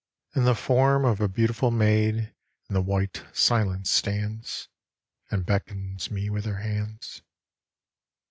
And 0.33 0.47
the 0.47 0.55
form 0.55 1.05
of 1.05 1.21
a 1.21 1.27
beautiful 1.27 1.69
maid 1.69 2.33
In 2.67 2.73
the 2.73 2.81
white 2.81 3.23
silence 3.33 3.91
stands, 3.91 4.67
And 5.29 5.45
beckons 5.45 6.09
me 6.09 6.27
with 6.27 6.45
her 6.45 6.57
hands. 6.61 7.21